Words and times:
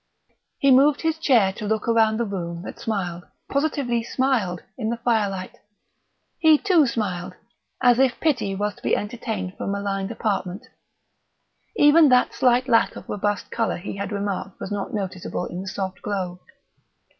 He 0.57 0.71
moved 0.71 1.01
his 1.01 1.19
chair 1.19 1.53
to 1.53 1.67
look 1.67 1.85
round 1.85 2.19
the 2.19 2.25
room 2.25 2.63
that 2.63 2.79
smiled, 2.79 3.23
positively 3.51 4.01
smiled, 4.01 4.63
in 4.75 4.89
the 4.89 4.97
firelight. 4.97 5.59
He 6.39 6.57
too 6.57 6.87
smiled, 6.87 7.35
as 7.83 7.99
if 7.99 8.19
pity 8.19 8.55
was 8.55 8.73
to 8.73 8.81
be 8.81 8.95
entertained 8.95 9.57
for 9.59 9.65
a 9.65 9.67
maligned 9.67 10.09
apartment. 10.09 10.65
Even 11.75 12.09
that 12.09 12.33
slight 12.33 12.67
lack 12.67 12.95
of 12.95 13.09
robust 13.09 13.51
colour 13.51 13.77
he 13.77 13.97
had 13.97 14.11
remarked 14.11 14.59
was 14.59 14.71
not 14.71 14.91
noticeable 14.91 15.45
in 15.45 15.61
the 15.61 15.67
soft 15.67 16.01
glow. 16.01 16.39